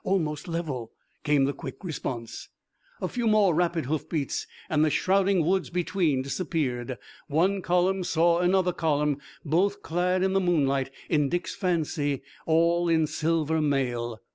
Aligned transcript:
"Almost 0.03 0.47
level," 0.47 0.91
came 1.23 1.45
the 1.45 1.53
quick 1.53 1.83
response. 1.83 2.49
A 3.01 3.07
few 3.07 3.27
more 3.27 3.53
rapid 3.53 3.85
hoofbeats 3.85 4.47
and 4.67 4.83
the 4.83 4.89
shrouding 4.89 5.45
woods 5.45 5.69
between 5.69 6.23
disappeared. 6.23 6.97
One 7.27 7.61
column 7.61 8.03
saw 8.03 8.39
another 8.39 8.73
column, 8.73 9.19
both 9.45 9.83
clad 9.83 10.23
in 10.23 10.33
the 10.33 10.39
moonlight, 10.41 10.89
in 11.07 11.29
Dick's 11.29 11.53
fancy, 11.55 12.23
all 12.47 12.89
in 12.89 13.05
silver 13.05 13.61
mail. 13.61 14.19